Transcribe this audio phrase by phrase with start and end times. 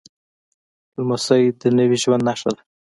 [0.95, 2.61] لمسی د نوي ژوند نښه ده.